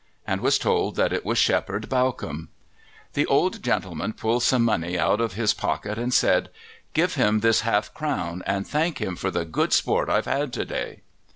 [0.25, 2.47] and was told that it was Shepherd Bawcombe.
[3.13, 6.49] The old gentleman pulled some money out of his pocket and said,
[6.95, 10.65] "Give him this half crown, and thank him for the good sport I've had to
[10.65, 11.01] day."